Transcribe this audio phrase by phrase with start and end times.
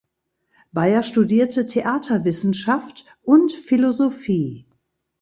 [0.71, 4.65] Beier studierte Theaterwissenschaft und Philosophie.